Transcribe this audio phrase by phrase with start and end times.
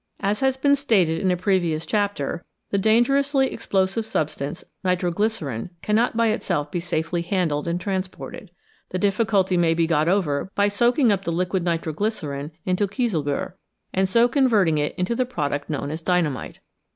[0.19, 6.17] As has been stated in a previous chapter, the dangerously explosive substance nitro glycerine cannot
[6.17, 8.49] by itself be safely handled and transported.
[8.89, 13.53] The difficulty may be got over by soaking up the liquid nitro glycerine into Icieselguhr,
[13.93, 16.61] and so converting it into the product known as dynamite.